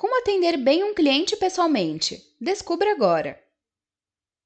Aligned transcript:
Como 0.00 0.18
atender 0.18 0.56
bem 0.56 0.82
um 0.82 0.94
cliente 0.94 1.36
pessoalmente? 1.36 2.24
Descubra 2.40 2.90
agora! 2.90 3.38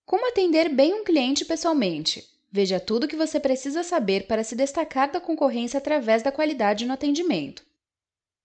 Como 0.05 0.27
atender 0.27 0.69
bem 0.69 0.93
um 0.93 1.05
cliente 1.05 1.45
pessoalmente? 1.45 2.29
Veja 2.51 2.81
tudo 2.81 3.05
o 3.05 3.09
que 3.09 3.15
você 3.15 3.39
precisa 3.39 3.85
saber 3.85 4.27
para 4.27 4.43
se 4.43 4.57
destacar 4.57 5.13
da 5.13 5.21
concorrência 5.21 5.79
através 5.79 6.25
da 6.25 6.33
qualidade 6.33 6.85
no 6.85 6.93
atendimento. 6.93 7.65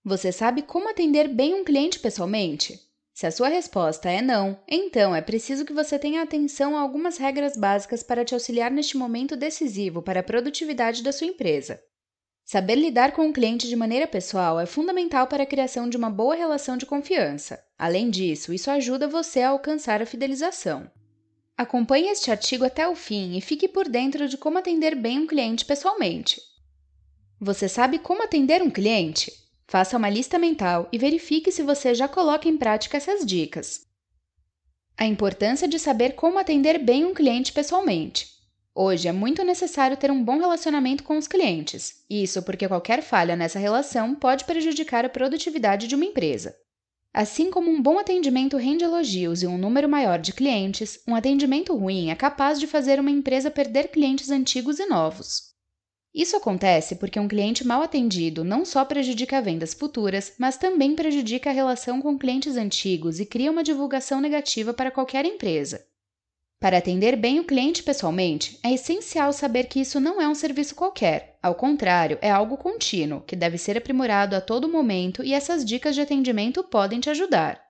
Você 0.06 0.32
sabe 0.32 0.62
como 0.62 0.88
atender 0.88 1.28
bem 1.28 1.56
um 1.56 1.64
cliente 1.64 1.98
pessoalmente? 1.98 2.80
Se 3.12 3.26
a 3.26 3.32
sua 3.32 3.48
resposta 3.48 4.08
é 4.08 4.22
não, 4.22 4.60
então 4.68 5.16
é 5.16 5.20
preciso 5.20 5.66
que 5.66 5.74
você 5.74 5.98
tenha 5.98 6.22
atenção 6.22 6.78
a 6.78 6.82
algumas 6.82 7.18
regras 7.18 7.58
básicas 7.58 8.04
para 8.04 8.24
te 8.24 8.36
auxiliar 8.36 8.70
neste 8.70 8.96
momento 8.96 9.36
decisivo 9.36 10.04
para 10.04 10.20
a 10.20 10.24
produtividade 10.24 11.02
da 11.02 11.12
sua 11.12 11.26
empresa. 11.26 11.82
Saber 12.52 12.78
lidar 12.78 13.12
com 13.12 13.30
o 13.30 13.32
cliente 13.32 13.68
de 13.68 13.76
maneira 13.76 14.08
pessoal 14.08 14.60
é 14.60 14.66
fundamental 14.66 15.28
para 15.28 15.44
a 15.44 15.46
criação 15.46 15.88
de 15.88 15.96
uma 15.96 16.10
boa 16.10 16.34
relação 16.34 16.78
de 16.78 16.86
confiança. 16.88 17.64
Além 17.78 18.10
disso, 18.10 18.52
isso 18.52 18.72
ajuda 18.72 19.08
você 19.08 19.42
a 19.42 19.50
alcançar 19.50 20.02
a 20.02 20.06
fidelização. 20.08 20.90
Acompanhe 21.56 22.10
este 22.10 22.32
artigo 22.32 22.66
até 22.66 22.88
o 22.88 22.96
fim 22.96 23.38
e 23.38 23.42
fique 23.42 23.68
por 23.68 23.88
dentro 23.88 24.28
de 24.28 24.36
como 24.36 24.58
atender 24.58 24.96
bem 24.96 25.20
um 25.20 25.28
cliente 25.28 25.64
pessoalmente. 25.64 26.42
Você 27.40 27.70
sabe 27.70 28.00
como 28.00 28.24
atender 28.24 28.64
um 28.64 28.72
cliente? 28.72 29.32
Faça 29.68 29.96
uma 29.96 30.10
lista 30.10 30.40
mental 30.40 30.90
e 30.92 30.98
verifique 30.98 31.52
se 31.52 31.62
você 31.62 31.94
já 31.94 32.08
coloca 32.08 32.50
em 32.50 32.58
prática 32.58 32.98
essas 32.98 33.24
dicas. 33.24 33.82
A 34.98 35.06
importância 35.06 35.68
de 35.68 35.78
saber 35.78 36.14
como 36.14 36.40
atender 36.40 36.80
bem 36.80 37.06
um 37.06 37.14
cliente 37.14 37.54
pessoalmente. 37.54 38.39
Hoje 38.82 39.10
é 39.10 39.12
muito 39.12 39.44
necessário 39.44 39.98
ter 39.98 40.10
um 40.10 40.24
bom 40.24 40.40
relacionamento 40.40 41.04
com 41.04 41.18
os 41.18 41.28
clientes, 41.28 42.02
isso 42.10 42.42
porque 42.42 42.66
qualquer 42.66 43.02
falha 43.02 43.36
nessa 43.36 43.60
relação 43.60 44.16
pode 44.16 44.46
prejudicar 44.46 45.04
a 45.04 45.10
produtividade 45.10 45.86
de 45.86 45.96
uma 45.96 46.06
empresa. 46.06 46.56
Assim 47.14 47.52
como 47.52 47.70
um 47.70 47.82
bom 47.82 48.00
atendimento 48.00 48.56
rende 48.56 48.86
elogios 48.86 49.44
e 49.44 49.48
um 49.48 49.58
número 49.58 49.90
maior 49.90 50.18
de 50.18 50.32
clientes, 50.32 50.98
um 51.06 51.14
atendimento 51.14 51.76
ruim 51.76 52.10
é 52.10 52.16
capaz 52.16 52.58
de 52.58 52.68
fazer 52.68 53.02
uma 53.02 53.12
empresa 53.12 53.52
perder 53.52 53.90
clientes 53.90 54.30
antigos 54.30 54.80
e 54.80 54.86
novos. 54.86 55.54
Isso 56.16 56.38
acontece 56.38 56.96
porque 56.96 57.20
um 57.20 57.28
cliente 57.28 57.68
mal 57.68 57.82
atendido 57.82 58.46
não 58.46 58.64
só 58.64 58.86
prejudica 58.86 59.42
vendas 59.42 59.74
futuras, 59.74 60.36
mas 60.38 60.56
também 60.56 60.96
prejudica 60.96 61.50
a 61.50 61.54
relação 61.54 62.02
com 62.02 62.18
clientes 62.18 62.56
antigos 62.56 63.20
e 63.20 63.26
cria 63.26 63.52
uma 63.52 63.62
divulgação 63.62 64.22
negativa 64.22 64.74
para 64.74 64.90
qualquer 64.90 65.26
empresa. 65.26 65.86
Para 66.60 66.80
atender 66.80 67.16
bem 67.16 67.40
o 67.40 67.46
cliente 67.46 67.82
pessoalmente, 67.82 68.60
é 68.62 68.74
essencial 68.74 69.32
saber 69.32 69.68
que 69.68 69.80
isso 69.80 69.98
não 69.98 70.22
é 70.22 70.28
um 70.28 70.36
serviço 70.36 70.76
qualquer. 70.76 71.38
Ao 71.42 71.56
contrário, 71.56 72.20
é 72.22 72.30
algo 72.30 72.58
contínuo, 72.58 73.22
que 73.22 73.34
deve 73.34 73.58
ser 73.58 73.78
aprimorado 73.78 74.36
a 74.36 74.42
todo 74.42 74.68
momento 74.68 75.24
e 75.24 75.34
essas 75.34 75.64
dicas 75.64 75.96
de 75.96 76.02
atendimento 76.02 76.62
podem 76.62 77.00
te 77.00 77.10
ajudar. 77.10 77.62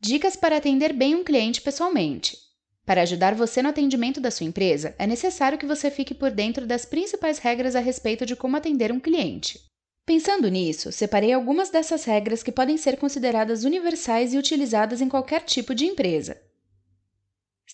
Dicas 0.00 0.36
para 0.36 0.56
atender 0.56 0.94
bem 0.94 1.14
um 1.14 1.22
cliente 1.22 1.60
pessoalmente. 1.60 2.38
Para 2.86 3.02
ajudar 3.02 3.34
você 3.34 3.60
no 3.60 3.68
atendimento 3.68 4.20
da 4.22 4.30
sua 4.30 4.46
empresa, 4.46 4.94
é 4.98 5.06
necessário 5.06 5.58
que 5.58 5.66
você 5.66 5.90
fique 5.90 6.14
por 6.14 6.30
dentro 6.30 6.66
das 6.66 6.86
principais 6.86 7.38
regras 7.38 7.76
a 7.76 7.80
respeito 7.80 8.24
de 8.24 8.34
como 8.34 8.56
atender 8.56 8.90
um 8.90 9.00
cliente. 9.00 9.60
Pensando 10.06 10.48
nisso, 10.48 10.90
separei 10.92 11.32
algumas 11.32 11.68
dessas 11.68 12.04
regras 12.04 12.42
que 12.42 12.52
podem 12.52 12.78
ser 12.78 12.96
consideradas 12.96 13.64
universais 13.64 14.32
e 14.32 14.38
utilizadas 14.38 15.02
em 15.02 15.10
qualquer 15.10 15.42
tipo 15.42 15.74
de 15.74 15.84
empresa. 15.84 16.40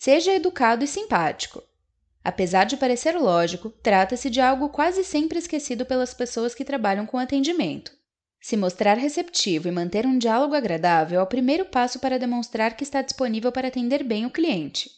Seja 0.05 0.33
educado 0.33 0.83
e 0.83 0.89
simpático. 0.89 1.62
Apesar 2.25 2.64
de 2.64 2.77
parecer 2.77 3.17
lógico, 3.17 3.70
trata-se 3.70 4.28
de 4.28 4.41
algo 4.41 4.69
quase 4.69 5.05
sempre 5.05 5.39
esquecido 5.39 5.86
pelas 5.86 6.12
pessoas 6.12 6.56
que 6.56 6.64
trabalham 6.64 7.06
com 7.06 7.19
atendimento. 7.19 7.92
Se 8.41 8.56
mostrar 8.56 8.94
receptivo 8.94 9.69
e 9.69 9.70
manter 9.70 10.05
um 10.05 10.19
diálogo 10.19 10.56
agradável 10.56 11.20
é 11.20 11.22
o 11.22 11.27
primeiro 11.28 11.67
passo 11.67 12.00
para 12.00 12.19
demonstrar 12.19 12.77
que 12.77 12.83
está 12.83 13.00
disponível 13.00 13.53
para 13.53 13.69
atender 13.69 14.03
bem 14.03 14.27
o 14.27 14.31
cliente. 14.31 14.91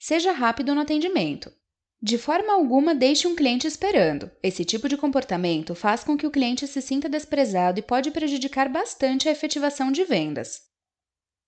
Seja 0.00 0.32
rápido 0.32 0.74
no 0.74 0.80
atendimento. 0.80 1.52
De 2.02 2.18
forma 2.18 2.54
alguma, 2.54 2.96
deixe 2.96 3.28
um 3.28 3.36
cliente 3.36 3.68
esperando. 3.68 4.28
Esse 4.42 4.64
tipo 4.64 4.88
de 4.88 4.96
comportamento 4.96 5.76
faz 5.76 6.02
com 6.02 6.16
que 6.16 6.26
o 6.26 6.30
cliente 6.32 6.66
se 6.66 6.82
sinta 6.82 7.08
desprezado 7.08 7.78
e 7.78 7.82
pode 7.82 8.10
prejudicar 8.10 8.68
bastante 8.68 9.28
a 9.28 9.30
efetivação 9.30 9.92
de 9.92 10.02
vendas. 10.02 10.60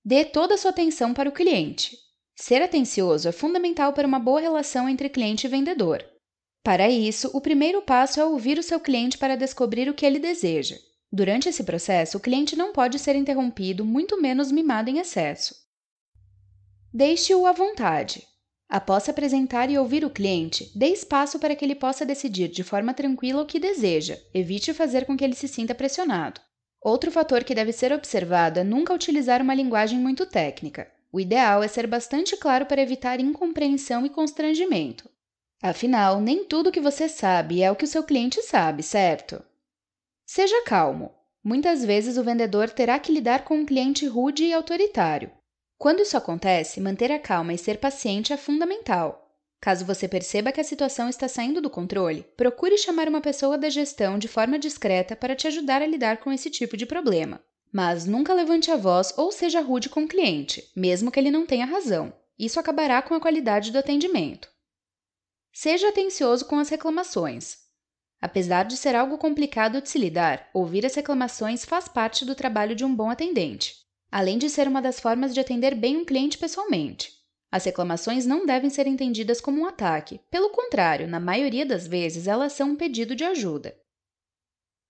Dê 0.05 0.25
toda 0.25 0.55
a 0.55 0.57
sua 0.57 0.71
atenção 0.71 1.13
para 1.13 1.29
o 1.29 1.33
cliente. 1.33 2.04
Ser 2.37 2.61
atencioso 2.63 3.29
é 3.29 3.33
fundamental 3.33 3.93
para 3.93 4.07
uma 4.07 4.19
boa 4.19 4.41
relação 4.41 4.89
entre 4.89 5.09
cliente 5.09 5.47
e 5.47 5.51
vendedor. 5.51 6.05
Para 6.65 6.89
isso, 6.89 7.31
o 7.33 7.41
primeiro 7.41 7.83
passo 7.83 8.19
é 8.21 8.25
ouvir 8.25 8.59
o 8.59 8.63
seu 8.63 8.81
cliente 8.81 9.19
para 9.19 9.37
descobrir 9.37 9.89
o 9.89 9.95
que 9.95 10.05
ele 10.05 10.19
deseja. 10.19 10.77
Durante 11.13 11.49
esse 11.49 11.63
processo, 11.63 12.19
o 12.19 12.21
cliente 12.21 12.57
não 12.57 12.73
pode 12.73 12.99
ser 12.99 13.15
interrompido, 13.15 13.85
muito 13.85 14.21
menos 14.21 14.51
mimado 14.51 14.91
em 14.91 14.99
excesso. 14.99 15.55
Deixe-o 16.93 17.47
à 17.47 17.53
vontade. 17.53 18.27
Após 18.69 19.05
se 19.05 19.11
apresentar 19.11 19.71
e 19.71 19.79
ouvir 19.79 20.05
o 20.05 20.11
cliente, 20.11 20.73
dê 20.75 20.87
espaço 20.89 21.39
para 21.39 21.55
que 21.55 21.65
ele 21.65 21.75
possa 21.75 22.05
decidir 22.05 22.49
de 22.49 22.65
forma 22.65 22.95
tranquila 22.95 23.43
o 23.43 23.47
que 23.47 23.61
deseja, 23.61 24.19
evite 24.33 24.73
fazer 24.73 25.05
com 25.05 25.17
que 25.17 25.23
ele 25.23 25.37
se 25.37 25.47
sinta 25.47 25.75
pressionado. 25.75 26.41
Outro 26.83 27.13
fator 27.13 27.45
que 27.45 27.55
deve 27.55 27.73
ser 27.73 27.93
observado 27.93 28.59
é 28.59 28.65
nunca 28.65 28.93
utilizar 28.93 29.41
uma 29.41 29.55
linguagem 29.55 29.99
muito 29.99 30.27
técnica. 30.27 30.94
O 31.15 31.21
ideal 31.21 31.63
é 31.63 31.69
ser 31.69 31.87
bastante 31.87 32.37
claro 32.37 32.67
para 32.67 32.83
evitar 32.83 33.21
incompreensão 33.21 34.05
e 34.05 34.11
constrangimento. 34.11 35.09
Afinal, 35.63 36.21
nem 36.21 36.45
tudo 36.45 36.73
que 36.73 36.81
você 36.81 37.09
sabe 37.09 37.63
é 37.63 37.71
o 37.71 37.77
que 37.77 37.85
o 37.85 37.87
seu 37.87 38.03
cliente 38.03 38.43
sabe, 38.43 38.83
certo? 38.83 39.41
Seja 40.27 40.65
calmo. 40.65 41.15
Muitas 41.41 41.85
vezes 41.85 42.19
o 42.19 42.25
vendedor 42.25 42.69
terá 42.69 42.99
que 42.99 43.13
lidar 43.13 43.45
com 43.45 43.59
um 43.59 43.65
cliente 43.65 44.05
rude 44.09 44.43
e 44.43 44.53
autoritário. 44.53 45.31
Quando 45.79 46.03
isso 46.03 46.17
acontece, 46.17 46.81
manter 46.81 47.13
a 47.13 47.19
calma 47.21 47.55
e 47.55 47.59
ser 47.59 47.79
paciente 47.79 48.33
é 48.33 48.37
fundamental. 48.37 49.39
Caso 49.61 49.85
você 49.85 50.09
perceba 50.09 50.51
que 50.51 50.61
a 50.61 50.65
situação 50.65 51.09
está 51.09 51.29
saindo 51.29 51.61
do 51.61 51.71
controle, 51.71 52.25
procure 52.37 52.77
chamar 52.77 53.09
uma 53.09 53.21
pessoa 53.21 53.57
da 53.57 53.71
gestão 53.71 54.19
de 54.19 54.27
forma 54.27 54.59
discreta 54.59 55.15
para 55.15 55.37
te 55.37 55.47
ajudar 55.47 55.81
a 55.81 55.87
lidar 55.87 56.17
com 56.17 56.33
esse 56.33 56.51
tipo 56.51 56.77
de 56.77 56.85
problema. 56.85 57.41
Mas 57.77 58.07
nunca 58.07 58.33
levante 58.33 58.71
a 58.71 58.77
voz 58.77 59.13
ou 59.17 59.33
seja 59.33 59.61
rude 59.61 59.89
com 59.89 60.05
o 60.05 60.09
cliente, 60.09 60.71
mesmo 60.77 61.11
que 61.11 61.19
ele 61.19 61.29
não 61.29 61.45
tenha 61.45 61.67
razão. 61.67 62.15
Isso 62.39 62.61
acabará 62.61 63.03
com 63.03 63.15
a 63.15 63.21
qualidade 63.21 63.73
do 63.73 63.79
atendimento. 63.79 64.49
Seja 65.53 65.89
atencioso 65.89 66.45
com 66.45 66.57
as 66.57 66.69
reclamações. 66.69 67.59
Apesar 68.21 68.63
de 68.63 68.77
ser 68.77 68.95
algo 68.95 69.19
complicado 69.19 69.83
de 69.83 69.89
se 69.89 69.99
lidar, 69.99 70.49
ouvir 70.55 70.87
as 70.87 70.95
reclamações 70.95 71.65
faz 71.65 71.89
parte 71.89 72.25
do 72.25 72.37
trabalho 72.37 72.77
de 72.77 72.85
um 72.85 72.95
bom 72.95 73.11
atendente, 73.11 73.75
além 74.09 74.39
de 74.39 74.49
ser 74.49 74.69
uma 74.69 74.81
das 74.81 75.01
formas 75.01 75.35
de 75.35 75.41
atender 75.41 75.75
bem 75.75 75.97
um 75.97 76.05
cliente 76.05 76.39
pessoalmente. 76.39 77.13
As 77.51 77.65
reclamações 77.65 78.25
não 78.25 78.47
devem 78.47 78.71
ser 78.71 78.87
entendidas 78.87 79.41
como 79.41 79.61
um 79.61 79.67
ataque, 79.67 80.21
pelo 80.31 80.51
contrário, 80.51 81.09
na 81.09 81.19
maioria 81.19 81.67
das 81.67 81.89
vezes 81.89 82.29
elas 82.29 82.53
são 82.53 82.71
um 82.71 82.77
pedido 82.77 83.17
de 83.17 83.25
ajuda. 83.25 83.77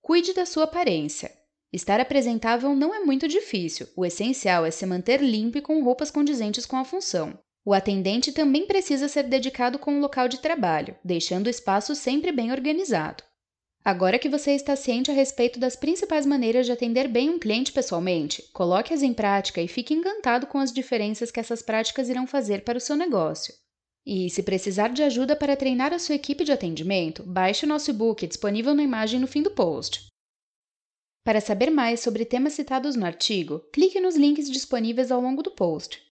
Cuide 0.03 0.35
da 0.35 0.45
sua 0.45 0.65
aparência. 0.65 1.44
Estar 1.75 1.99
apresentável 1.99 2.73
não 2.73 2.95
é 2.95 3.01
muito 3.01 3.27
difícil, 3.27 3.89
o 3.97 4.07
essencial 4.07 4.65
é 4.65 4.71
se 4.71 4.87
manter 4.87 5.21
limpo 5.21 5.59
e 5.59 5.61
com 5.61 5.83
roupas 5.83 6.09
condizentes 6.09 6.65
com 6.65 6.77
a 6.77 6.85
função. 6.85 7.37
O 7.67 7.75
atendente 7.75 8.31
também 8.31 8.65
precisa 8.65 9.09
ser 9.09 9.25
dedicado 9.25 9.77
com 9.77 9.97
o 9.97 10.01
local 10.01 10.29
de 10.29 10.39
trabalho, 10.39 10.95
deixando 11.05 11.49
o 11.49 11.51
espaço 11.51 11.97
sempre 11.97 12.31
bem 12.31 12.53
organizado. 12.53 13.25
Agora 13.85 14.21
que 14.21 14.29
você 14.29 14.53
está 14.53 14.77
ciente 14.77 15.11
a 15.11 15.15
respeito 15.15 15.59
das 15.59 15.75
principais 15.75 16.25
maneiras 16.25 16.65
de 16.65 16.71
atender 16.71 17.09
bem 17.09 17.29
um 17.29 17.41
cliente 17.41 17.73
pessoalmente, 17.73 18.45
coloque-as 18.53 19.03
em 19.03 19.13
prática 19.13 19.61
e 19.61 19.67
fique 19.67 19.93
encantado 19.93 20.47
com 20.47 20.59
as 20.59 20.73
diferenças 20.73 21.33
que 21.33 21.41
essas 21.41 21.61
práticas 21.61 22.09
irão 22.09 22.25
fazer 22.25 22.63
para 22.63 22.79
o 22.79 22.81
seu 22.81 22.95
negócio. 22.95 23.53
E, 24.07 24.31
se 24.31 24.45
precisar 24.45 24.93
de 24.93 25.03
ajuda 25.03 25.35
para 25.35 25.57
treinar 25.57 25.93
a 25.93 25.99
sua 25.99 26.15
equipe 26.15 26.45
de 26.45 26.53
atendimento, 26.53 27.25
baixe 27.25 27.67
o 27.67 27.69
nosso 27.69 27.91
e-book 27.91 28.25
disponível 28.29 28.77
na 28.77 28.83
imagem 28.85 29.19
no 29.19 29.27
fim 29.27 29.43
do 29.43 29.51
post. 29.51 30.14
Para 31.25 31.41
saber 31.41 31.71
mais 31.71 32.01
sobre 32.01 32.27
temas 32.27 32.53
citados 32.53 32.97
no 32.97 33.07
artigo, 33.07 33.61
clique 33.73 33.99
nos 33.99 34.15
links 34.15 34.51
disponíveis 34.51 35.11
ao 35.11 35.23
longo 35.23 35.43
do 35.43 35.51
post. 35.51 36.03